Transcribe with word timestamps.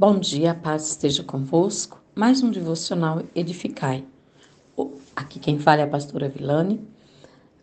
Bom 0.00 0.16
dia, 0.16 0.52
a 0.52 0.54
paz 0.54 0.90
esteja 0.90 1.24
convosco. 1.24 2.00
Mais 2.14 2.40
um 2.40 2.52
devocional 2.52 3.24
Edificai. 3.34 4.04
Aqui 5.16 5.40
quem 5.40 5.58
fala 5.58 5.80
é 5.80 5.82
a 5.82 5.88
pastora 5.88 6.28
Vilane. 6.28 6.88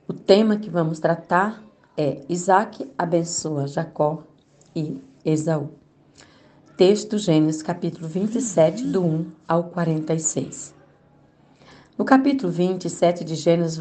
O 0.05 0.11
tema 0.11 0.57
que 0.57 0.69
vamos 0.69 0.99
tratar 0.99 1.63
é 1.95 2.23
Isaac 2.27 2.91
abençoa 2.97 3.67
Jacó 3.67 4.21
e 4.75 5.01
Esaú. 5.23 5.69
Texto 6.75 7.17
Gênesis 7.17 7.63
capítulo 7.63 8.05
27, 8.05 8.83
do 8.83 9.01
1 9.01 9.31
ao 9.47 9.63
46. 9.69 10.75
No 11.97 12.03
capítulo 12.03 12.51
27 12.51 13.23
de 13.23 13.35
Gênesis, 13.35 13.79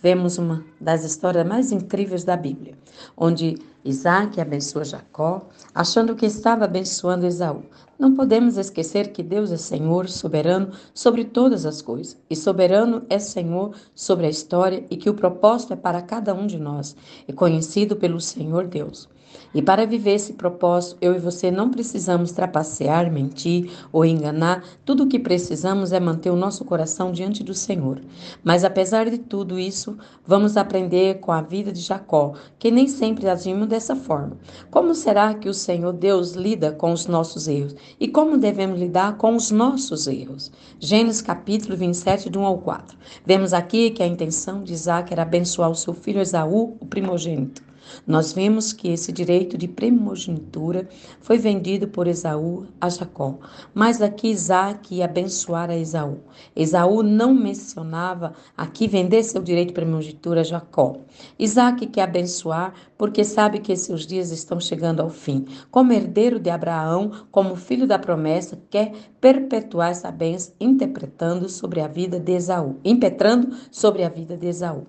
vemos 0.00 0.38
uma 0.38 0.64
das 0.80 1.02
histórias 1.02 1.44
mais 1.44 1.72
incríveis 1.72 2.22
da 2.22 2.36
Bíblia, 2.36 2.78
onde 3.16 3.58
Isaac 3.86 4.40
abençoa 4.40 4.84
Jacó, 4.84 5.48
achando 5.74 6.16
que 6.16 6.26
estava 6.26 6.64
abençoando 6.64 7.26
Esaú. 7.26 7.62
Não 7.98 8.14
podemos 8.14 8.58
esquecer 8.58 9.12
que 9.12 9.22
Deus 9.22 9.50
é 9.52 9.56
Senhor, 9.56 10.08
soberano 10.08 10.72
sobre 10.92 11.24
todas 11.24 11.64
as 11.64 11.80
coisas, 11.80 12.18
e 12.28 12.36
soberano 12.36 13.04
é 13.08 13.18
Senhor 13.18 13.74
sobre 13.94 14.26
a 14.26 14.30
história, 14.30 14.84
e 14.90 14.96
que 14.96 15.08
o 15.08 15.14
propósito 15.14 15.72
é 15.72 15.76
para 15.76 16.02
cada 16.02 16.34
um 16.34 16.46
de 16.46 16.58
nós, 16.58 16.96
e 17.26 17.32
conhecido 17.32 17.96
pelo 17.96 18.20
Senhor 18.20 18.66
Deus. 18.66 19.08
E 19.54 19.62
para 19.62 19.86
viver 19.86 20.14
esse 20.14 20.34
propósito, 20.34 20.98
eu 21.00 21.14
e 21.14 21.18
você 21.18 21.50
não 21.50 21.70
precisamos 21.70 22.32
trapacear, 22.32 23.10
mentir 23.10 23.70
ou 23.92 24.04
enganar. 24.04 24.62
Tudo 24.84 25.04
o 25.04 25.06
que 25.06 25.18
precisamos 25.18 25.92
é 25.92 26.00
manter 26.00 26.30
o 26.30 26.36
nosso 26.36 26.64
coração 26.64 27.10
diante 27.10 27.42
do 27.42 27.54
Senhor. 27.54 28.00
Mas 28.44 28.64
apesar 28.64 29.08
de 29.08 29.18
tudo 29.18 29.58
isso, 29.58 29.96
vamos 30.26 30.56
aprender 30.56 31.20
com 31.20 31.32
a 31.32 31.40
vida 31.40 31.72
de 31.72 31.80
Jacó, 31.80 32.34
que 32.58 32.70
nem 32.70 32.86
sempre 32.86 33.28
agimos 33.28 33.68
dessa 33.76 33.94
forma. 33.94 34.38
Como 34.70 34.94
será 34.94 35.34
que 35.34 35.48
o 35.48 35.54
Senhor 35.54 35.92
Deus 35.92 36.32
lida 36.32 36.72
com 36.72 36.92
os 36.92 37.06
nossos 37.06 37.46
erros? 37.46 37.76
E 38.00 38.08
como 38.08 38.38
devemos 38.38 38.80
lidar 38.80 39.18
com 39.18 39.36
os 39.36 39.50
nossos 39.50 40.06
erros? 40.06 40.50
Gênesis 40.80 41.20
capítulo 41.20 41.76
27, 41.76 42.30
do 42.30 42.40
1 42.40 42.46
ao 42.46 42.58
4. 42.58 42.96
Vemos 43.24 43.52
aqui 43.52 43.90
que 43.90 44.02
a 44.02 44.06
intenção 44.06 44.64
de 44.64 44.72
Isaac 44.72 45.12
era 45.12 45.22
abençoar 45.22 45.70
o 45.70 45.74
seu 45.74 45.92
filho 45.92 46.20
Esaú, 46.20 46.76
o 46.80 46.86
primogênito. 46.86 47.65
Nós 48.06 48.32
vemos 48.32 48.72
que 48.72 48.88
esse 48.88 49.12
direito 49.12 49.56
de 49.56 49.68
primogenitura 49.68 50.88
foi 51.20 51.38
vendido 51.38 51.88
por 51.88 52.06
Esaú 52.06 52.66
a 52.80 52.88
Jacó, 52.88 53.38
mas 53.74 54.00
aqui 54.00 54.28
Isaac 54.28 54.94
ia 54.94 55.04
abençoar 55.04 55.70
a 55.70 55.76
Esaú. 55.76 56.18
Esaú 56.54 57.02
não 57.02 57.34
mencionava 57.34 58.34
aqui 58.56 58.86
vender 58.86 59.22
seu 59.22 59.42
direito 59.42 59.68
de 59.68 59.74
primogenitura 59.74 60.40
a 60.40 60.44
Jacó. 60.44 60.96
Isaac 61.38 61.86
quer 61.86 62.02
abençoar 62.02 62.74
porque 62.98 63.24
sabe 63.24 63.60
que 63.60 63.76
seus 63.76 64.06
dias 64.06 64.30
estão 64.30 64.58
chegando 64.58 65.00
ao 65.00 65.10
fim. 65.10 65.46
Como 65.70 65.92
herdeiro 65.92 66.38
de 66.38 66.50
Abraão, 66.50 67.10
como 67.30 67.56
filho 67.56 67.86
da 67.86 67.98
promessa, 67.98 68.58
quer 68.70 68.92
perpetuar 69.20 69.90
essa 69.90 70.10
bênção 70.10 70.54
interpretando 70.60 71.48
sobre 71.48 71.80
a 71.80 71.88
vida 71.88 72.18
de 72.18 72.32
Esaú, 72.32 72.76
impetrando 72.84 73.56
sobre 73.70 74.02
a 74.02 74.08
vida 74.08 74.36
de 74.36 74.46
Esaú. 74.46 74.86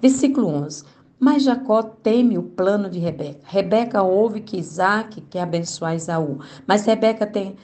Versículo 0.00 0.46
11. 0.48 0.84
Mas 1.18 1.42
Jacó 1.42 1.82
teme 1.82 2.38
o 2.38 2.42
plano 2.42 2.88
de 2.88 2.98
Rebeca. 2.98 3.40
Rebeca 3.44 4.02
ouve 4.02 4.40
que 4.40 4.56
Isaac 4.56 5.20
quer 5.22 5.42
abençoar 5.42 5.94
Esaú, 5.94 6.38
mas 6.66 6.86
Rebeca 6.86 7.26
tem, 7.26 7.56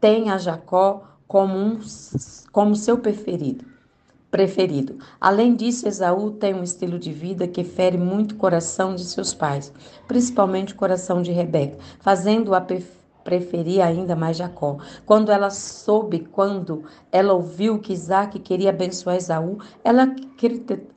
tem 0.00 0.30
a 0.30 0.38
Jacó 0.38 1.04
como, 1.28 1.56
um, 1.56 1.78
como 2.50 2.74
seu 2.74 2.98
preferido. 2.98 3.64
Preferido. 4.30 4.98
Além 5.20 5.54
disso, 5.54 5.86
Esaú 5.86 6.32
tem 6.32 6.54
um 6.54 6.62
estilo 6.62 6.98
de 6.98 7.12
vida 7.12 7.46
que 7.46 7.64
fere 7.64 7.98
muito 7.98 8.32
o 8.32 8.36
coração 8.36 8.94
de 8.94 9.04
seus 9.04 9.34
pais, 9.34 9.72
principalmente 10.06 10.72
o 10.72 10.76
coração 10.76 11.22
de 11.22 11.32
Rebeca, 11.32 11.78
fazendo-a 12.00 12.60
preferia 13.24 13.86
ainda 13.86 14.16
mais 14.16 14.36
Jacó. 14.36 14.78
Quando 15.06 15.30
ela 15.30 15.50
soube, 15.50 16.20
quando 16.20 16.84
ela 17.10 17.32
ouviu 17.32 17.78
que 17.78 17.92
Isaac 17.92 18.38
queria 18.38 18.70
abençoar 18.70 19.16
Esaú, 19.16 19.58
ela 19.84 20.14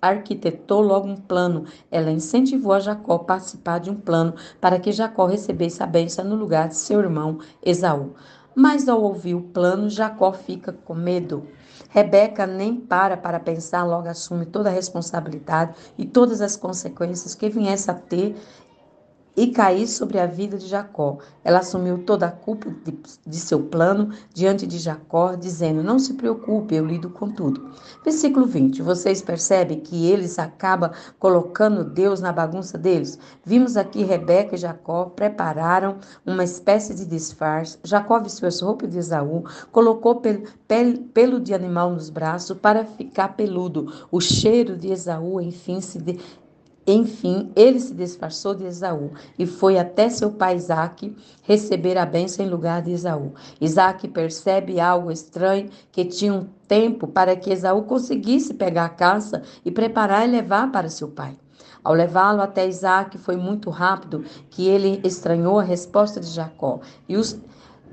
arquitetou 0.01 0.81
logo 0.81 1.07
um 1.07 1.15
plano. 1.15 1.65
Ela 1.91 2.11
incentivou 2.11 2.73
a 2.73 2.79
Jacó 2.79 3.15
a 3.15 3.19
participar 3.19 3.79
de 3.79 3.89
um 3.89 3.95
plano 3.95 4.33
para 4.59 4.79
que 4.79 4.91
Jacó 4.91 5.25
recebesse 5.25 5.81
a 5.83 5.87
bênção 5.87 6.25
no 6.25 6.35
lugar 6.35 6.67
de 6.67 6.75
seu 6.75 6.99
irmão 6.99 7.39
Esaú. 7.63 8.13
Mas 8.55 8.87
ao 8.87 9.01
ouvir 9.01 9.33
o 9.33 9.41
plano, 9.41 9.89
Jacó 9.89 10.31
fica 10.31 10.71
com 10.71 10.93
medo. 10.93 11.47
Rebeca 11.89 12.47
nem 12.47 12.75
para 12.75 13.17
para 13.17 13.39
pensar, 13.39 13.83
logo 13.83 14.07
assume 14.07 14.45
toda 14.45 14.69
a 14.69 14.73
responsabilidade 14.73 15.75
e 15.97 16.05
todas 16.05 16.41
as 16.41 16.55
consequências 16.55 17.35
que 17.35 17.49
viesse 17.49 17.89
a 17.89 17.93
ter 17.93 18.35
e 19.35 19.47
cair 19.47 19.87
sobre 19.87 20.19
a 20.19 20.25
vida 20.25 20.57
de 20.57 20.67
Jacó. 20.67 21.17
Ela 21.43 21.59
assumiu 21.59 21.99
toda 21.99 22.27
a 22.27 22.31
culpa 22.31 22.69
de, 22.85 22.97
de, 23.25 23.37
seu 23.37 23.63
plano 23.63 24.11
diante 24.33 24.65
de 24.65 24.77
Jacó, 24.77 25.35
dizendo: 25.35 25.83
Não 25.83 25.99
se 25.99 26.13
preocupe, 26.13 26.75
eu 26.75 26.85
lido 26.85 27.09
com 27.09 27.29
tudo. 27.29 27.71
Versículo 28.03 28.45
20. 28.45 28.81
Vocês 28.81 29.21
percebem 29.21 29.79
que 29.79 30.09
eles 30.09 30.37
acabam 30.39 30.91
colocando 31.19 31.83
Deus 31.83 32.21
na 32.21 32.31
bagunça 32.31 32.77
deles? 32.77 33.17
Vimos 33.43 33.75
aqui 33.75 34.03
Rebeca 34.03 34.55
e 34.55 34.57
Jacó 34.57 35.05
prepararam 35.05 35.97
uma 36.25 36.43
espécie 36.43 36.93
de 36.93 37.05
disfarce. 37.05 37.77
Jacó 37.83 38.19
vestiu 38.19 38.47
as 38.47 38.61
roupas 38.61 38.89
de 38.89 38.97
Esaú, 38.97 39.43
colocou 39.71 40.15
pel, 40.15 40.43
pel, 40.67 40.99
pelo 41.13 41.39
de 41.39 41.53
animal 41.53 41.91
nos 41.91 42.09
braços 42.09 42.57
para 42.57 42.85
ficar 42.85 43.29
peludo. 43.29 43.91
O 44.11 44.21
cheiro 44.21 44.77
de 44.77 44.91
Esaú, 44.91 45.41
enfim, 45.41 45.81
se, 45.81 45.99
de, 45.99 46.19
enfim, 46.85 47.51
ele 47.55 47.79
se 47.79 47.93
disfarçou 47.93 48.53
de 48.53 48.65
Esaú 48.65 49.11
e 49.39 49.45
foi 49.45 49.77
até 49.77 50.09
seu 50.09 50.31
pai 50.31 50.55
Isaque 50.55 51.15
receber 51.43 51.97
a 51.97 52.05
bênção 52.05 52.45
em 52.45 52.49
lugar 52.49 52.81
de 52.81 52.91
Esaú. 52.91 53.33
Isaque 53.59 54.07
percebe 54.07 54.79
algo 54.79 55.09
estranho, 55.09 55.69
que 55.91 56.03
tinha 56.03 56.33
um 56.33 56.45
tempo 56.67 57.07
para 57.07 57.35
que 57.35 57.51
Esaú 57.51 57.83
conseguisse 57.83 58.53
pegar 58.53 58.85
a 58.85 58.89
caça 58.89 59.41
e 59.63 59.71
preparar 59.71 60.27
e 60.27 60.31
levar 60.31 60.71
para 60.71 60.89
seu 60.89 61.07
pai. 61.07 61.37
Ao 61.83 61.93
levá-lo 61.93 62.41
até 62.41 62.67
Isaac, 62.67 63.17
foi 63.17 63.35
muito 63.35 63.69
rápido 63.69 64.23
que 64.49 64.67
ele 64.67 65.01
estranhou 65.03 65.59
a 65.59 65.63
resposta 65.63 66.19
de 66.19 66.27
Jacó 66.27 66.79
e 67.09 67.17
os 67.17 67.37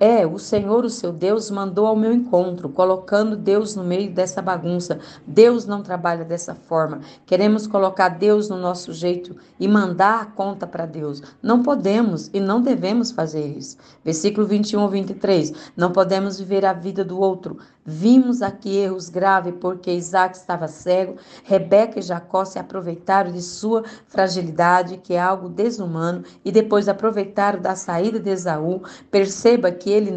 é, 0.01 0.27
o 0.27 0.39
Senhor, 0.39 0.83
o 0.83 0.89
seu 0.89 1.13
Deus, 1.13 1.51
mandou 1.51 1.87
ao 1.87 1.95
meu 1.95 2.11
encontro, 2.11 2.71
colocando 2.71 3.37
Deus 3.37 3.77
no 3.77 3.85
meio 3.85 4.11
dessa 4.11 4.41
bagunça. 4.41 4.99
Deus 5.27 5.67
não 5.67 5.83
trabalha 5.83 6.25
dessa 6.25 6.55
forma. 6.55 7.01
Queremos 7.27 7.67
colocar 7.67 8.09
Deus 8.09 8.49
no 8.49 8.57
nosso 8.57 8.95
jeito 8.95 9.37
e 9.61 9.69
mandar 9.69 10.23
a 10.23 10.25
conta 10.25 10.67
para 10.67 10.87
Deus. 10.87 11.23
Não 11.43 11.63
podemos 11.63 12.31
e 12.33 12.41
não 12.41 12.63
devemos 12.63 13.11
fazer 13.11 13.47
isso. 13.47 13.77
Versículo 14.03 14.47
21 14.47 14.81
ou 14.81 14.89
23. 14.89 15.53
Não 15.77 15.93
podemos 15.93 16.39
viver 16.39 16.65
a 16.65 16.73
vida 16.73 17.05
do 17.05 17.21
outro. 17.21 17.59
Vimos 17.85 18.43
aqui 18.43 18.77
erros 18.77 19.09
graves 19.09 19.55
porque 19.59 19.91
Isaac 19.91 20.37
estava 20.37 20.69
cego, 20.69 21.17
Rebeca 21.45 21.99
e 21.99 22.03
Jacó 22.03 22.45
se 22.45 22.59
aproveitaram 22.59 23.33
de 23.33 23.41
sua 23.41 23.85
fragilidade, 24.07 24.99
que 24.99 25.15
é 25.15 25.21
algo 25.21 25.49
desumano, 25.49 26.23
e 26.45 26.53
depois 26.53 26.89
aproveitaram 26.89 27.59
da 27.59 27.75
saída 27.75 28.21
de 28.21 28.29
Esaú. 28.29 28.83
Perceba 29.11 29.73
que 29.73 29.91
ele 29.91 30.11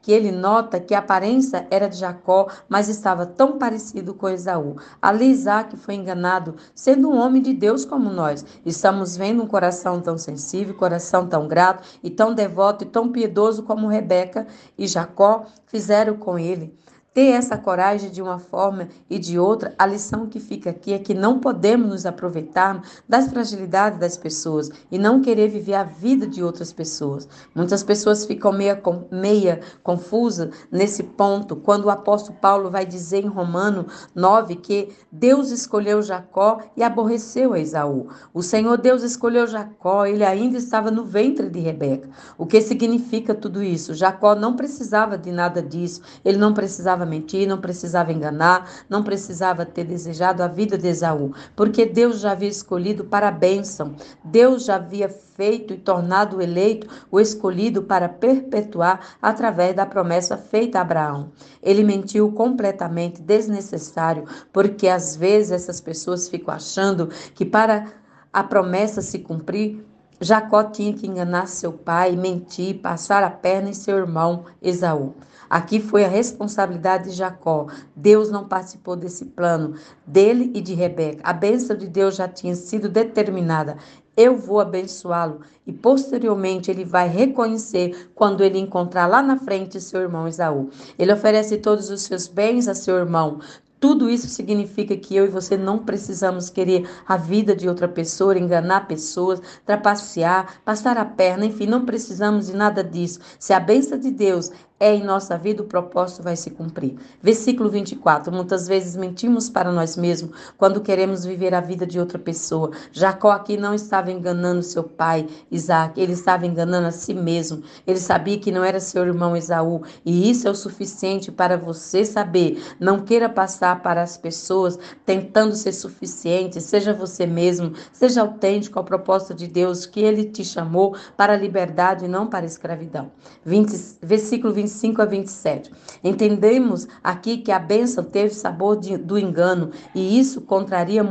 que 0.00 0.12
ele 0.12 0.30
nota 0.30 0.78
que 0.78 0.94
a 0.94 1.00
aparência 1.00 1.66
era 1.68 1.88
de 1.88 1.96
Jacó, 1.96 2.46
mas 2.68 2.88
estava 2.88 3.26
tão 3.26 3.58
parecido 3.58 4.14
com 4.14 4.28
Esaú. 4.28 4.76
Ali 5.02 5.26
Isaac 5.26 5.76
foi 5.76 5.96
enganado, 5.96 6.54
sendo 6.74 7.10
um 7.10 7.18
homem 7.18 7.42
de 7.42 7.52
Deus 7.52 7.84
como 7.84 8.08
nós. 8.08 8.46
Estamos 8.64 9.16
vendo 9.16 9.42
um 9.42 9.48
coração 9.48 10.00
tão 10.00 10.16
sensível, 10.16 10.76
coração 10.76 11.26
tão 11.26 11.48
grato 11.48 11.82
e 12.02 12.08
tão 12.08 12.32
devoto 12.32 12.84
e 12.84 12.86
tão 12.86 13.10
piedoso 13.10 13.64
como 13.64 13.88
Rebeca 13.88 14.46
e 14.78 14.86
Jacó 14.86 15.44
fizeram 15.66 16.16
com 16.16 16.38
ele 16.38 16.72
ter 17.16 17.28
essa 17.28 17.56
coragem 17.56 18.10
de 18.10 18.20
uma 18.20 18.38
forma 18.38 18.90
e 19.08 19.18
de 19.18 19.38
outra, 19.38 19.74
a 19.78 19.86
lição 19.86 20.26
que 20.26 20.38
fica 20.38 20.68
aqui 20.68 20.92
é 20.92 20.98
que 20.98 21.14
não 21.14 21.38
podemos 21.38 21.88
nos 21.88 22.04
aproveitar 22.04 22.82
das 23.08 23.28
fragilidades 23.28 23.98
das 23.98 24.18
pessoas 24.18 24.70
e 24.92 24.98
não 24.98 25.22
querer 25.22 25.48
viver 25.48 25.76
a 25.76 25.82
vida 25.82 26.26
de 26.26 26.44
outras 26.44 26.74
pessoas. 26.74 27.26
Muitas 27.54 27.82
pessoas 27.82 28.26
ficam 28.26 28.52
meia, 28.52 28.78
meia 29.10 29.60
confusas 29.82 30.50
nesse 30.70 31.02
ponto, 31.02 31.56
quando 31.56 31.86
o 31.86 31.90
apóstolo 31.90 32.36
Paulo 32.38 32.70
vai 32.70 32.84
dizer 32.84 33.24
em 33.24 33.28
Romano 33.28 33.86
9 34.14 34.56
que 34.56 34.90
Deus 35.10 35.50
escolheu 35.50 36.02
Jacó 36.02 36.60
e 36.76 36.82
aborreceu 36.82 37.54
a 37.54 37.58
Esaú. 37.58 38.08
O 38.34 38.42
Senhor 38.42 38.76
Deus 38.76 39.02
escolheu 39.02 39.46
Jacó, 39.46 40.04
ele 40.04 40.22
ainda 40.22 40.58
estava 40.58 40.90
no 40.90 41.06
ventre 41.06 41.48
de 41.48 41.60
Rebeca. 41.60 42.10
O 42.36 42.44
que 42.44 42.60
significa 42.60 43.34
tudo 43.34 43.62
isso? 43.62 43.94
Jacó 43.94 44.34
não 44.34 44.54
precisava 44.54 45.16
de 45.16 45.32
nada 45.32 45.62
disso, 45.62 46.02
ele 46.22 46.36
não 46.36 46.52
precisava 46.52 47.05
mentir, 47.06 47.48
não 47.48 47.58
precisava 47.58 48.12
enganar, 48.12 48.70
não 48.88 49.02
precisava 49.02 49.64
ter 49.64 49.84
desejado 49.84 50.42
a 50.42 50.48
vida 50.48 50.76
de 50.76 50.88
Esaú, 50.88 51.32
porque 51.54 51.86
Deus 51.86 52.20
já 52.20 52.32
havia 52.32 52.48
escolhido 52.48 53.04
para 53.04 53.28
a 53.28 53.32
bênção. 53.32 53.94
Deus 54.24 54.64
já 54.64 54.76
havia 54.76 55.08
feito 55.08 55.74
e 55.74 55.76
tornado 55.76 56.38
o 56.38 56.42
eleito 56.42 56.88
o 57.10 57.20
escolhido 57.20 57.82
para 57.82 58.08
perpetuar 58.08 59.16
através 59.20 59.76
da 59.76 59.86
promessa 59.86 60.36
feita 60.36 60.78
a 60.78 60.82
Abraão. 60.82 61.30
Ele 61.62 61.84
mentiu 61.84 62.32
completamente 62.32 63.22
desnecessário, 63.22 64.24
porque 64.52 64.88
às 64.88 65.14
vezes 65.14 65.52
essas 65.52 65.80
pessoas 65.80 66.28
ficam 66.28 66.54
achando 66.54 67.08
que 67.34 67.44
para 67.44 67.86
a 68.32 68.42
promessa 68.42 69.00
se 69.00 69.20
cumprir, 69.20 69.85
Jacó 70.20 70.64
tinha 70.64 70.94
que 70.94 71.06
enganar 71.06 71.46
seu 71.46 71.72
pai, 71.72 72.16
mentir, 72.16 72.80
passar 72.80 73.22
a 73.22 73.30
perna 73.30 73.70
em 73.70 73.74
seu 73.74 73.98
irmão 73.98 74.44
Esaú. 74.62 75.14
Aqui 75.48 75.78
foi 75.78 76.04
a 76.04 76.08
responsabilidade 76.08 77.10
de 77.10 77.16
Jacó. 77.16 77.66
Deus 77.94 78.30
não 78.30 78.48
participou 78.48 78.96
desse 78.96 79.26
plano 79.26 79.74
dele 80.06 80.50
e 80.54 80.60
de 80.60 80.74
Rebeca. 80.74 81.20
A 81.22 81.32
bênção 81.32 81.76
de 81.76 81.86
Deus 81.86 82.16
já 82.16 82.26
tinha 82.26 82.54
sido 82.54 82.88
determinada. 82.88 83.76
Eu 84.16 84.36
vou 84.36 84.58
abençoá-lo. 84.58 85.42
E 85.66 85.72
posteriormente 85.72 86.70
ele 86.70 86.84
vai 86.84 87.08
reconhecer 87.08 88.10
quando 88.14 88.42
ele 88.42 88.58
encontrar 88.58 89.06
lá 89.06 89.22
na 89.22 89.38
frente 89.38 89.80
seu 89.80 90.00
irmão 90.00 90.26
Esaú. 90.26 90.70
Ele 90.98 91.12
oferece 91.12 91.58
todos 91.58 91.90
os 91.90 92.02
seus 92.02 92.26
bens 92.26 92.66
a 92.66 92.74
seu 92.74 92.96
irmão, 92.96 93.40
tudo 93.86 94.10
isso 94.10 94.26
significa 94.28 94.96
que 94.96 95.14
eu 95.14 95.26
e 95.26 95.28
você 95.28 95.56
não 95.56 95.78
precisamos 95.78 96.50
querer 96.50 96.90
a 97.06 97.16
vida 97.16 97.54
de 97.54 97.68
outra 97.68 97.86
pessoa, 97.86 98.36
enganar 98.36 98.88
pessoas, 98.88 99.40
trapacear, 99.64 100.60
passar 100.64 100.98
a 100.98 101.04
perna, 101.04 101.46
enfim, 101.46 101.66
não 101.66 101.86
precisamos 101.86 102.48
de 102.48 102.56
nada 102.56 102.82
disso. 102.82 103.20
Se 103.38 103.52
a 103.52 103.60
bênção 103.60 103.96
de 103.96 104.10
Deus 104.10 104.50
é 104.78 104.94
em 104.94 105.02
nossa 105.02 105.38
vida, 105.38 105.62
o 105.62 105.66
propósito 105.66 106.22
vai 106.22 106.36
se 106.36 106.50
cumprir. 106.50 106.96
Versículo 107.22 107.70
24. 107.70 108.30
Muitas 108.30 108.68
vezes 108.68 108.94
mentimos 108.94 109.48
para 109.48 109.72
nós 109.72 109.96
mesmos 109.96 110.36
quando 110.58 110.82
queremos 110.82 111.24
viver 111.24 111.54
a 111.54 111.62
vida 111.62 111.86
de 111.86 111.98
outra 111.98 112.18
pessoa. 112.18 112.72
Jacó 112.92 113.30
aqui 113.30 113.56
não 113.56 113.74
estava 113.74 114.12
enganando 114.12 114.62
seu 114.62 114.84
pai, 114.84 115.26
Isaac, 115.50 115.98
ele 115.98 116.12
estava 116.12 116.46
enganando 116.46 116.88
a 116.88 116.90
si 116.90 117.14
mesmo. 117.14 117.62
Ele 117.86 117.98
sabia 117.98 118.38
que 118.38 118.52
não 118.52 118.62
era 118.62 118.78
seu 118.78 119.02
irmão 119.06 119.34
Esaú, 119.34 119.82
e 120.04 120.30
isso 120.30 120.46
é 120.46 120.50
o 120.50 120.54
suficiente 120.54 121.32
para 121.32 121.56
você 121.56 122.04
saber. 122.04 122.62
Não 122.78 123.00
queira 123.00 123.30
passar 123.30 123.82
para 123.82 124.02
as 124.02 124.18
pessoas 124.18 124.78
tentando 125.06 125.56
ser 125.56 125.72
suficiente, 125.72 126.60
seja 126.60 126.92
você 126.92 127.24
mesmo, 127.24 127.72
seja 127.92 128.20
autêntico 128.20 128.78
ao 128.78 128.84
propósito 128.84 129.32
de 129.32 129.46
Deus 129.46 129.86
que 129.86 130.00
ele 130.00 130.24
te 130.24 130.44
chamou 130.44 130.94
para 131.16 131.32
a 131.32 131.36
liberdade 131.36 132.04
e 132.04 132.08
não 132.08 132.26
para 132.26 132.44
a 132.44 132.46
escravidão. 132.46 133.10
20, 133.42 133.98
versículo 134.02 134.52
25 134.52 134.65
25 134.66 135.02
a 135.02 135.04
27. 135.04 135.70
Entendemos 136.02 136.86
aqui 137.02 137.38
que 137.38 137.52
a 137.52 137.58
bênção 137.58 138.04
teve 138.04 138.34
sabor 138.34 138.78
de, 138.78 138.96
do 138.96 139.18
engano 139.18 139.70
e 139.94 140.18
isso 140.18 140.40
contraria, 140.40 141.04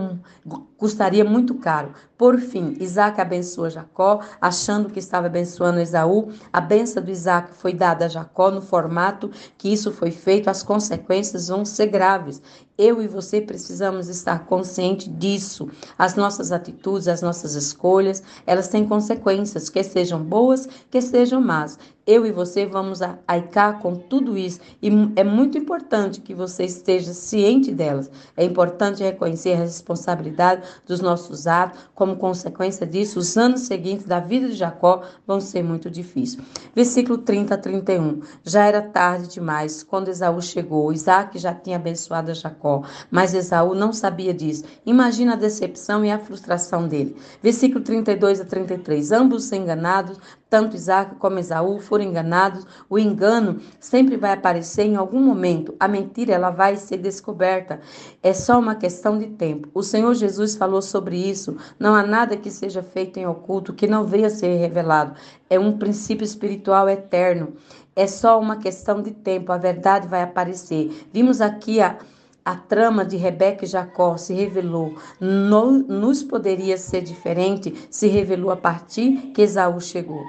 custaria 0.85 1.25
muito 1.25 1.55
caro. 1.55 1.93
Por 2.15 2.39
fim, 2.39 2.77
Isaac 2.79 3.19
abençoa 3.19 3.71
Jacó, 3.71 4.21
achando 4.39 4.89
que 4.89 4.99
estava 4.99 5.25
abençoando 5.25 5.79
Esaú. 5.79 6.29
A 6.53 6.61
bênção 6.61 7.03
do 7.03 7.09
Isaac 7.09 7.55
foi 7.55 7.73
dada 7.73 8.05
a 8.05 8.07
Jacó 8.07 8.51
no 8.51 8.61
formato 8.61 9.31
que 9.57 9.73
isso 9.73 9.91
foi 9.91 10.11
feito, 10.11 10.47
as 10.47 10.61
consequências 10.61 11.47
vão 11.47 11.65
ser 11.65 11.87
graves. 11.87 12.39
Eu 12.77 13.01
e 13.01 13.07
você 13.07 13.41
precisamos 13.41 14.09
estar 14.09 14.45
consciente 14.45 15.09
disso. 15.09 15.67
As 15.97 16.15
nossas 16.15 16.51
atitudes, 16.51 17.07
as 17.07 17.21
nossas 17.21 17.55
escolhas, 17.55 18.21
elas 18.45 18.67
têm 18.67 18.85
consequências, 18.85 19.69
que 19.69 19.81
sejam 19.81 20.21
boas, 20.21 20.67
que 20.91 21.01
sejam 21.01 21.41
más. 21.41 21.79
Eu 22.05 22.25
e 22.25 22.31
você 22.31 22.67
vamos 22.67 22.99
aicar 23.27 23.79
com 23.79 23.95
tudo 23.95 24.37
isso 24.37 24.59
e 24.79 24.89
é 25.15 25.23
muito 25.23 25.57
importante 25.57 26.21
que 26.21 26.35
você 26.35 26.63
esteja 26.63 27.13
ciente 27.13 27.71
delas. 27.71 28.11
É 28.37 28.43
importante 28.43 29.01
reconhecer 29.01 29.53
a 29.53 29.61
responsabilidade 29.61 30.61
dos 30.85 30.99
nossos 30.99 31.47
atos. 31.47 31.79
Como 31.93 32.15
consequência 32.17 32.85
disso, 32.85 33.19
os 33.19 33.37
anos 33.37 33.61
seguintes 33.61 34.05
da 34.05 34.19
vida 34.19 34.47
de 34.47 34.55
Jacó 34.55 35.03
vão 35.25 35.39
ser 35.39 35.63
muito 35.63 35.89
difíceis. 35.89 36.43
Versículo 36.75 37.17
30 37.17 37.55
a 37.55 37.57
31. 37.57 38.21
Já 38.43 38.65
era 38.65 38.81
tarde 38.81 39.27
demais 39.27 39.83
quando 39.83 40.09
Esaú 40.09 40.41
chegou. 40.41 40.91
Isaac 40.91 41.37
já 41.37 41.53
tinha 41.53 41.77
abençoado 41.77 42.33
Jacó, 42.33 42.83
mas 43.09 43.33
Esaú 43.33 43.73
não 43.75 43.93
sabia 43.93 44.33
disso. 44.33 44.63
Imagina 44.85 45.33
a 45.33 45.37
decepção 45.37 46.03
e 46.03 46.11
a 46.11 46.19
frustração 46.19 46.87
dele. 46.87 47.15
Versículo 47.41 47.83
32 47.83 48.41
a 48.41 48.45
33. 48.45 49.11
Ambos 49.11 49.51
enganados, 49.51 50.19
tanto 50.49 50.75
Isaac 50.75 51.15
como 51.15 51.39
Esaú 51.39 51.79
foram 51.79 52.05
enganados. 52.05 52.65
O 52.89 52.99
engano 52.99 53.59
sempre 53.79 54.15
vai 54.15 54.33
aparecer 54.33 54.83
em 54.83 54.95
algum 54.95 55.19
momento. 55.19 55.75
A 55.79 55.87
mentira 55.87 56.33
ela 56.33 56.49
vai 56.49 56.77
ser 56.77 56.97
descoberta. 56.97 57.81
É 58.21 58.31
só 58.33 58.59
uma 58.59 58.75
questão 58.75 59.17
de 59.17 59.27
tempo. 59.27 59.69
O 59.73 59.83
Senhor 59.83 60.13
Jesus 60.13 60.55
falou 60.55 60.81
sobre 60.81 61.17
isso. 61.17 61.57
Não 61.79 61.95
há 61.95 62.03
nada 62.03 62.37
que 62.37 62.51
seja 62.51 62.83
feito 62.83 63.17
em 63.17 63.25
oculto 63.25 63.73
que 63.73 63.87
não 63.87 64.05
venha 64.05 64.27
a 64.27 64.31
ser 64.31 64.55
revelado. 64.57 65.15
É 65.49 65.59
um 65.59 65.77
princípio 65.77 66.23
espiritual 66.23 66.87
eterno. 66.87 67.53
É 67.95 68.07
só 68.07 68.39
uma 68.39 68.57
questão 68.57 69.01
de 69.01 69.11
tempo. 69.11 69.51
A 69.51 69.57
verdade 69.57 70.07
vai 70.07 70.21
aparecer. 70.21 71.07
Vimos 71.11 71.41
aqui 71.41 71.81
a 71.81 71.97
a 72.45 72.55
trama 72.55 73.03
de 73.03 73.17
Rebeca 73.17 73.65
e 73.65 73.67
Jacó 73.67 74.15
se 74.17 74.31
revelou, 74.35 74.95
no, 75.19 75.71
nos 75.71 76.21
poderia 76.21 76.77
ser 76.77 77.01
diferente, 77.01 77.87
se 77.89 78.07
revelou 78.07 78.51
a 78.51 78.55
partir 78.55 79.31
que 79.33 79.41
Esaú 79.41 79.81
chegou. 79.81 80.23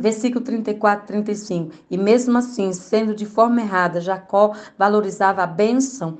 Versículo 0.00 0.44
34, 0.44 1.06
35. 1.06 1.72
E 1.90 1.98
mesmo 1.98 2.38
assim, 2.38 2.72
sendo 2.72 3.14
de 3.14 3.26
forma 3.26 3.60
errada, 3.60 4.00
Jacó 4.00 4.54
valorizava 4.78 5.42
a 5.42 5.46
bênção 5.46 6.18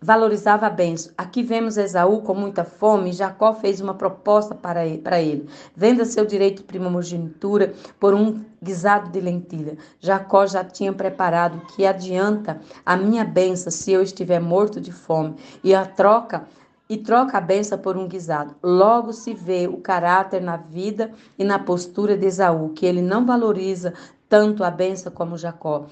valorizava 0.00 0.66
a 0.66 0.70
bênção. 0.70 1.12
Aqui 1.16 1.42
vemos 1.42 1.76
Esaú 1.76 2.22
com 2.22 2.34
muita 2.34 2.64
fome, 2.64 3.12
Jacó 3.12 3.52
fez 3.52 3.80
uma 3.80 3.94
proposta 3.94 4.54
para 4.54 4.86
ele, 4.86 4.98
para 4.98 5.20
ele. 5.20 5.48
Venda 5.76 6.04
seu 6.04 6.24
direito 6.24 6.58
de 6.58 6.64
primogenitura 6.64 7.74
por 7.98 8.14
um 8.14 8.42
guisado 8.62 9.10
de 9.10 9.20
lentilha. 9.20 9.76
Jacó 10.00 10.46
já 10.46 10.64
tinha 10.64 10.92
preparado 10.92 11.60
que 11.74 11.84
adianta 11.84 12.60
a 12.84 12.96
minha 12.96 13.24
bênção 13.24 13.70
se 13.70 13.92
eu 13.92 14.02
estiver 14.02 14.40
morto 14.40 14.80
de 14.80 14.92
fome. 14.92 15.36
E 15.62 15.74
a 15.74 15.84
troca 15.84 16.46
e 16.88 16.96
troca 16.96 17.38
a 17.38 17.40
benção 17.40 17.78
por 17.78 17.96
um 17.96 18.08
guisado. 18.08 18.56
Logo 18.60 19.12
se 19.12 19.32
vê 19.32 19.68
o 19.68 19.76
caráter 19.76 20.42
na 20.42 20.56
vida 20.56 21.12
e 21.38 21.44
na 21.44 21.56
postura 21.56 22.16
de 22.16 22.26
Esaú, 22.26 22.70
que 22.70 22.84
ele 22.84 23.00
não 23.00 23.24
valoriza 23.24 23.94
tanto 24.28 24.64
a 24.64 24.70
benção 24.70 25.12
como 25.12 25.38
Jacó. 25.38 25.86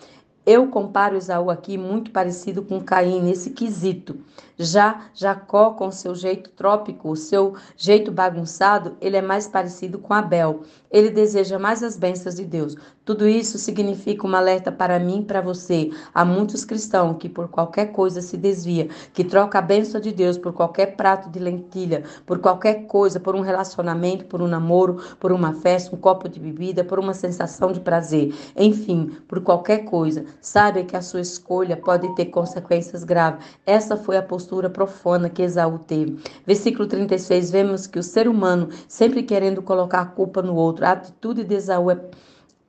Eu 0.50 0.68
comparo 0.68 1.14
Esaú 1.14 1.50
aqui 1.50 1.76
muito 1.76 2.10
parecido 2.10 2.62
com 2.62 2.80
Caim 2.80 3.20
nesse 3.20 3.50
quesito. 3.50 4.18
Já 4.56 5.10
Jacó, 5.12 5.72
com 5.72 5.90
seu 5.90 6.14
jeito 6.14 6.48
trópico, 6.48 7.14
seu 7.16 7.54
jeito 7.76 8.10
bagunçado, 8.10 8.96
ele 8.98 9.18
é 9.18 9.20
mais 9.20 9.46
parecido 9.46 9.98
com 9.98 10.14
Abel. 10.14 10.62
Ele 10.90 11.10
deseja 11.10 11.58
mais 11.58 11.82
as 11.82 11.96
bênçãos 11.96 12.34
de 12.34 12.44
Deus. 12.44 12.76
Tudo 13.04 13.26
isso 13.28 13.58
significa 13.58 14.26
uma 14.26 14.38
alerta 14.38 14.70
para 14.70 14.98
mim 14.98 15.20
e 15.20 15.24
para 15.24 15.40
você. 15.40 15.90
Há 16.14 16.24
muitos 16.24 16.64
cristãos 16.64 17.16
que 17.18 17.28
por 17.28 17.48
qualquer 17.48 17.92
coisa 17.92 18.20
se 18.20 18.36
desvia, 18.36 18.88
que 19.12 19.24
troca 19.24 19.58
a 19.58 19.62
bênção 19.62 20.00
de 20.00 20.12
Deus 20.12 20.36
por 20.36 20.52
qualquer 20.52 20.96
prato 20.96 21.30
de 21.30 21.38
lentilha, 21.38 22.02
por 22.26 22.38
qualquer 22.38 22.86
coisa, 22.86 23.18
por 23.18 23.34
um 23.34 23.40
relacionamento, 23.40 24.26
por 24.26 24.42
um 24.42 24.46
namoro, 24.46 25.00
por 25.18 25.32
uma 25.32 25.54
festa, 25.54 25.94
um 25.94 25.98
copo 25.98 26.28
de 26.28 26.38
bebida, 26.38 26.84
por 26.84 26.98
uma 26.98 27.14
sensação 27.14 27.72
de 27.72 27.80
prazer. 27.80 28.34
Enfim, 28.56 29.16
por 29.26 29.40
qualquer 29.40 29.84
coisa. 29.84 30.24
Saiba 30.40 30.82
que 30.82 30.96
a 30.96 31.02
sua 31.02 31.20
escolha 31.20 31.76
pode 31.76 32.14
ter 32.14 32.26
consequências 32.26 33.04
graves. 33.04 33.44
Essa 33.64 33.96
foi 33.96 34.16
a 34.16 34.22
postura 34.22 34.48
postura 34.48 34.70
profana 34.70 35.28
que 35.28 35.42
Esaú 35.42 35.78
teve. 35.78 36.18
Versículo 36.46 36.88
36, 36.88 37.50
vemos 37.50 37.86
que 37.86 37.98
o 37.98 38.02
ser 38.02 38.28
humano, 38.28 38.68
sempre 38.88 39.22
querendo 39.22 39.62
colocar 39.62 40.00
a 40.00 40.06
culpa 40.06 40.40
no 40.42 40.54
outro, 40.54 40.77
atitude 40.82 41.44
de 41.44 41.54
Esaú 41.54 41.90
é 41.90 41.96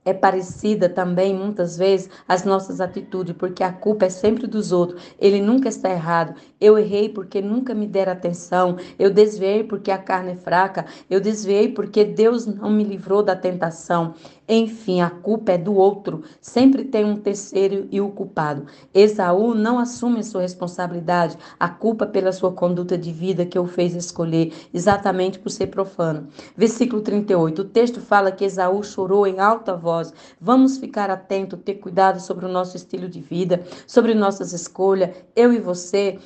é 0.10 0.14
parecida 0.14 0.90
também, 0.90 1.34
muitas 1.34 1.78
vezes, 1.78 2.10
às 2.28 2.44
nossas 2.44 2.82
atitudes, 2.82 3.36
porque 3.38 3.64
a 3.64 3.72
culpa 3.72 4.06
é 4.06 4.10
sempre 4.10 4.48
dos 4.48 4.72
outros. 4.72 5.02
Ele 5.20 5.40
nunca 5.40 5.70
está 5.70 5.90
errado. 5.90 6.34
Eu 6.60 6.78
errei 6.78 7.10
porque 7.10 7.42
nunca 7.42 7.74
me 7.74 7.88
deram 7.88 8.12
atenção. 8.14 8.78
Eu 8.98 9.10
desviei 9.10 9.64
porque 9.64 9.92
a 9.92 9.98
carne 9.98 10.32
é 10.32 10.36
fraca. 10.36 10.86
Eu 11.10 11.22
desviei 11.22 11.70
porque 11.72 12.04
Deus 12.04 12.46
não 12.46 12.70
me 12.70 12.84
livrou 12.84 13.24
da 13.24 13.36
tentação. 13.36 14.16
Enfim, 14.52 15.00
a 15.00 15.12
culpa 15.12 15.52
é 15.52 15.58
do 15.60 15.76
outro. 15.76 16.24
Sempre 16.42 16.84
tem 16.84 17.06
um 17.06 17.16
terceiro 17.16 17.88
e 17.92 18.02
o 18.02 18.10
culpado. 18.10 18.66
Esaú 18.92 19.54
não 19.54 19.78
assume 19.78 20.24
sua 20.24 20.42
responsabilidade, 20.42 21.38
a 21.60 21.70
culpa 21.70 22.08
pela 22.08 22.32
sua 22.32 22.52
conduta 22.52 22.98
de 22.98 23.12
vida 23.12 23.46
que 23.46 23.60
o 23.60 23.68
fez 23.68 23.94
escolher, 23.94 24.52
exatamente 24.74 25.38
por 25.38 25.52
ser 25.52 25.68
profano. 25.68 26.28
Versículo 26.58 27.04
38. 27.04 27.62
O 27.62 27.66
texto 27.66 28.02
fala 28.02 28.32
que 28.32 28.44
Esaú 28.44 28.84
chorou 28.84 29.28
em 29.28 29.40
alta 29.40 29.76
voz. 29.76 29.99
Vamos 30.40 30.78
ficar 30.78 31.10
atentos, 31.10 31.60
ter 31.64 31.76
cuidado 31.76 32.20
sobre 32.20 32.46
o 32.46 32.50
nosso 32.50 32.76
estilo 32.76 33.08
de 33.08 33.20
vida, 33.20 33.64
sobre 33.86 34.14
nossas 34.14 34.54
escolhas. 34.54 35.12
Eu 35.36 35.54
e 35.54 35.60
você 35.60 36.18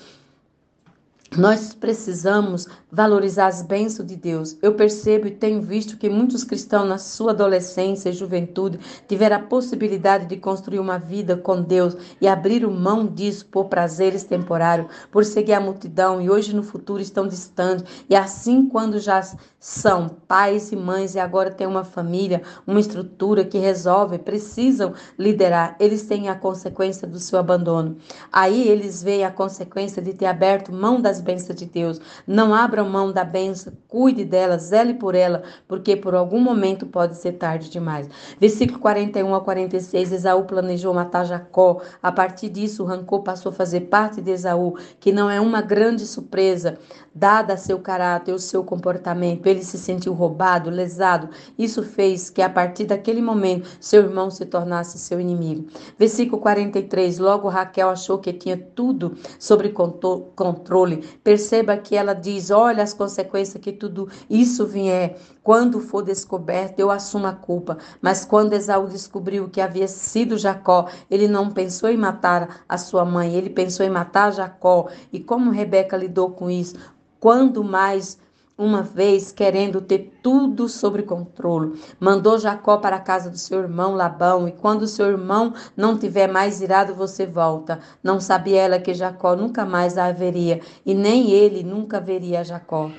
nós 1.38 1.74
precisamos 1.74 2.68
valorizar 2.92 3.48
as 3.48 3.62
bênçãos 3.62 4.08
de 4.08 4.16
Deus. 4.16 4.56
Eu 4.62 4.76
percebo 4.76 5.28
e 5.28 5.32
tenho 5.32 5.62
visto 5.62 5.98
que 5.98 6.10
muitos 6.10 6.44
cristãos, 6.44 6.88
na 6.88 6.98
sua 6.98 7.32
adolescência 7.32 8.10
e 8.10 8.14
juventude, 8.14 8.80
tiveram 9.08 9.38
a 9.38 9.40
possibilidade 9.40 10.28
de 10.28 10.38
construir 10.38 10.80
uma 10.80 11.00
vida 11.00 11.36
com 11.36 11.62
Deus 11.62 11.98
e 12.22 12.28
abrir 12.28 12.68
mão 12.68 13.08
disso 13.08 13.46
por 13.48 13.66
prazeres 13.66 14.24
temporários, 14.24 14.88
por 15.12 15.26
seguir 15.26 15.54
a 15.54 15.60
multidão 15.60 16.22
e 16.22 16.30
hoje 16.30 16.56
no 16.56 16.62
futuro 16.62 17.02
estão 17.02 17.28
distantes. 17.28 17.84
E 18.10 18.16
assim, 18.16 18.68
quando 18.68 19.00
já 19.00 19.22
são 19.60 20.10
pais 20.28 20.72
e 20.72 20.76
mães 20.76 21.16
e 21.16 21.20
agora 21.20 21.50
têm 21.50 21.66
uma 21.66 21.84
família, 21.84 22.44
uma 22.68 22.80
estrutura 22.80 23.44
que 23.44 23.58
resolve, 23.58 24.20
precisam 24.20 24.94
liderar, 25.18 25.76
eles 25.80 26.04
têm 26.04 26.30
a 26.30 26.36
consequência 26.36 27.08
do 27.08 27.18
seu 27.18 27.40
abandono. 27.40 27.98
Aí 28.32 28.68
eles 28.68 29.02
veem 29.02 29.24
a 29.24 29.32
consequência 29.32 30.02
de 30.02 30.14
ter 30.14 30.26
aberto 30.26 30.72
mão 30.72 31.02
das 31.02 31.23
bênçãos 31.24 31.58
de 31.58 31.66
Deus. 31.66 32.00
Não 32.28 32.54
abra 32.54 32.84
mão 32.84 33.12
da 33.12 33.24
bênção, 33.24 33.74
cuide 33.88 34.24
dela, 34.26 34.58
zele 34.58 34.94
por 34.94 35.16
ela, 35.16 35.44
porque 35.68 35.96
por 35.96 36.14
algum 36.14 36.40
momento 36.40 36.86
pode 36.86 37.18
ser 37.18 37.34
tarde 37.34 37.70
demais. 37.70 38.10
Versículo 38.40 38.80
41 38.80 39.34
a 39.34 39.42
46, 39.42 40.12
Esaú 40.12 40.44
planejou 40.44 40.94
matar 40.94 41.26
Jacó. 41.26 41.82
A 42.02 42.12
partir 42.12 42.50
disso, 42.50 42.84
o 42.84 42.86
rancor 42.86 43.24
passou 43.24 43.52
a 43.52 43.54
fazer 43.54 43.82
parte 43.82 44.22
de 44.22 44.32
Esaú, 44.32 44.78
que 45.00 45.12
não 45.12 45.30
é 45.30 45.40
uma 45.40 45.62
grande 45.62 46.06
surpresa, 46.06 46.78
dada 47.14 47.58
seu 47.58 47.80
caráter, 47.80 48.34
o 48.34 48.40
seu 48.40 48.64
comportamento. 48.64 49.48
Ele 49.48 49.64
se 49.64 49.78
sentiu 49.78 50.14
roubado, 50.14 50.70
lesado. 50.70 51.30
Isso 51.58 51.84
fez 51.84 52.30
que 52.30 52.42
a 52.42 52.50
partir 52.50 52.86
daquele 52.86 53.22
momento 53.22 53.70
seu 53.80 54.04
irmão 54.04 54.30
se 54.30 54.46
tornasse 54.46 54.98
seu 54.98 55.20
inimigo. 55.20 55.68
Versículo 55.98 56.42
43, 56.42 57.20
logo 57.20 57.48
Raquel 57.48 57.90
achou 57.90 58.18
que 58.18 58.34
tinha 58.34 58.58
tudo 58.58 59.16
sobre 59.40 59.70
controle. 59.70 61.04
Perceba 61.24 61.78
que 61.78 61.96
ela 61.96 62.14
diz: 62.14 62.50
Olha 62.50 62.84
as 62.84 62.94
consequências 62.94 63.62
que 63.62 63.72
tudo 63.72 64.10
isso 64.30 64.66
vier. 64.66 65.18
Quando 65.42 65.80
for 65.82 66.02
descoberto, 66.02 66.80
eu 66.80 66.90
assumo 66.90 67.28
a 67.28 67.34
culpa. 67.34 67.78
Mas 68.02 68.24
quando 68.24 68.54
Esaú 68.54 68.88
descobriu 68.88 69.50
que 69.50 69.60
havia 69.60 69.88
sido 69.88 70.38
Jacó, 70.38 70.88
ele 71.12 71.28
não 71.28 71.52
pensou 71.52 71.90
em 71.90 71.98
matar 71.98 72.64
a 72.68 72.78
sua 72.78 73.04
mãe, 73.04 73.36
ele 73.36 73.50
pensou 73.50 73.86
em 73.86 73.90
matar 73.90 74.32
Jacó. 74.32 74.88
E 75.12 75.20
como 75.20 75.52
Rebeca 75.52 75.98
lidou 75.98 76.32
com 76.32 76.50
isso? 76.50 76.76
Quando 77.20 77.64
mais 77.64 78.18
uma 78.58 78.82
vez 78.82 79.32
querendo 79.32 79.82
ter 79.82 80.14
tudo 80.22 80.70
sob 80.70 81.02
controle. 81.04 81.80
Mandou 82.00 82.38
Jacó 82.38 82.78
para 82.78 82.98
a 82.98 83.02
casa 83.02 83.30
do 83.30 83.38
seu 83.38 83.60
irmão 83.60 83.96
Labão, 83.96 84.48
e 84.48 84.52
quando 84.52 84.88
seu 84.88 85.08
irmão 85.08 85.54
não 85.76 85.98
tiver 85.98 86.28
mais 86.28 86.62
irado, 86.62 86.94
você 86.94 87.26
volta. 87.26 87.80
Não 88.04 88.20
sabia 88.20 88.62
ela 88.62 88.80
que 88.80 88.94
Jacó 88.94 89.36
nunca 89.36 89.66
mais 89.66 89.98
a 89.98 90.06
haveria, 90.06 90.62
e 90.86 90.94
nem 90.94 91.32
ele 91.32 91.64
nunca 91.64 92.00
veria 92.00 92.44
Jacó. 92.44 92.92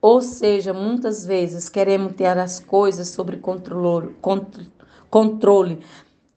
Ou 0.00 0.20
seja, 0.20 0.72
muitas 0.72 1.24
vezes 1.24 1.68
queremos 1.68 2.12
ter 2.12 2.38
as 2.38 2.60
coisas 2.60 3.08
sob 3.08 3.36
controle, 3.38 4.14
controle 5.10 5.80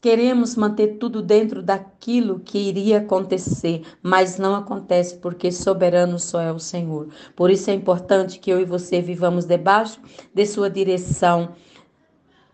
Queremos 0.07 0.55
manter 0.55 0.99
tudo 0.99 1.21
dentro 1.21 1.61
daquilo 1.61 2.39
que 2.39 2.57
iria 2.57 2.99
acontecer, 2.99 3.81
mas 4.01 4.37
não 4.37 4.55
acontece 4.55 5.17
porque 5.17 5.51
soberano 5.51 6.17
só 6.17 6.39
é 6.39 6.49
o 6.49 6.59
Senhor. 6.59 7.09
Por 7.35 7.51
isso 7.51 7.69
é 7.69 7.73
importante 7.73 8.39
que 8.39 8.49
eu 8.49 8.61
e 8.61 8.63
você 8.63 9.01
vivamos 9.01 9.43
debaixo 9.43 9.99
de 10.33 10.45
sua 10.45 10.69
direção 10.69 11.49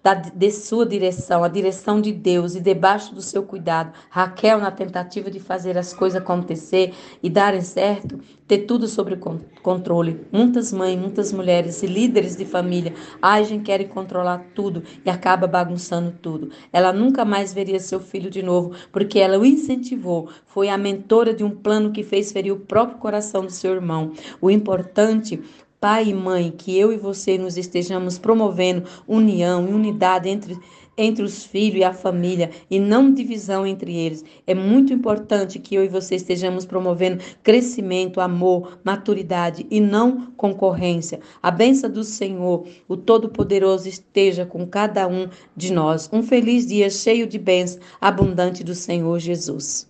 da, 0.04 0.14
de 0.14 0.52
sua 0.52 0.86
direção, 0.86 1.46
a 1.46 1.48
direção 1.48 2.02
de 2.02 2.12
Deus 2.12 2.56
e 2.56 2.60
debaixo 2.60 3.16
do 3.16 3.22
seu 3.22 3.42
cuidado. 3.44 3.94
Raquel, 4.10 4.60
na 4.60 4.70
tentativa 4.70 5.32
de 5.32 5.40
fazer 5.40 5.78
as 5.78 5.94
coisas 5.94 6.22
acontecer 6.22 6.94
e 7.24 7.30
darem 7.30 7.62
certo, 7.62 8.20
ter 8.46 8.60
tudo 8.60 8.86
sob 8.88 9.18
controle. 9.62 10.28
Muitas 10.30 10.74
mães, 10.74 11.00
muitas 11.00 11.32
mulheres 11.32 11.82
e 11.82 11.88
líderes 11.88 12.36
de 12.36 12.44
família 12.44 12.94
agem, 13.22 13.62
querem 13.62 13.88
controlar 13.88 14.46
tudo 14.54 14.84
e 15.06 15.10
acaba 15.10 15.48
bagunçando 15.48 16.14
tudo. 16.22 16.52
Ela 16.74 16.92
nunca 16.92 17.24
mais 17.24 17.54
veria 17.54 17.80
seu 17.80 18.02
filho 18.02 18.30
de 18.30 18.44
novo, 18.44 18.76
porque 18.92 19.20
ela 19.20 19.40
o 19.40 19.46
incentivou. 19.46 20.30
Foi 20.46 20.68
a 20.68 20.78
mentora 20.78 21.34
de 21.34 21.46
um 21.46 21.50
plano 21.50 21.92
que 21.92 22.04
fez 22.04 22.32
ferir 22.34 22.52
o 22.52 22.60
próprio 22.60 22.98
coração 22.98 23.46
do 23.46 23.52
seu 23.52 23.74
irmão. 23.74 24.12
O 24.42 24.52
importante 24.52 25.42
pai 25.84 26.08
e 26.08 26.14
mãe, 26.14 26.50
que 26.50 26.80
eu 26.80 26.94
e 26.94 26.98
você 26.98 27.38
nos 27.38 27.58
estejamos 27.58 28.18
promovendo 28.18 28.88
união 29.06 29.68
e 29.68 29.74
unidade 29.74 30.30
entre, 30.30 30.58
entre 30.98 31.22
os 31.22 31.44
filhos 31.44 31.82
e 31.82 31.84
a 31.84 31.92
família 31.92 32.52
e 32.72 32.80
não 32.80 33.14
divisão 33.14 33.68
entre 33.68 33.94
eles. 33.94 34.24
É 34.48 34.56
muito 34.56 34.94
importante 34.94 35.60
que 35.60 35.76
eu 35.76 35.84
e 35.84 35.90
você 35.90 36.16
estejamos 36.16 36.66
promovendo 36.66 37.22
crescimento, 37.44 38.22
amor, 38.22 38.80
maturidade 38.82 39.68
e 39.70 39.82
não 39.82 40.28
concorrência. 40.38 41.20
A 41.42 41.52
benção 41.52 41.90
do 41.90 42.06
Senhor, 42.06 42.66
o 42.88 42.96
Todo-Poderoso, 42.96 43.90
esteja 43.90 44.46
com 44.46 44.66
cada 44.66 45.06
um 45.06 45.28
de 45.54 45.74
nós. 45.74 46.10
Um 46.14 46.24
feliz 46.24 46.66
dia 46.66 46.90
cheio 46.90 47.28
de 47.28 47.38
bênçãos, 47.38 47.84
abundante 48.00 48.64
do 48.64 48.74
Senhor 48.74 49.20
Jesus. 49.20 49.86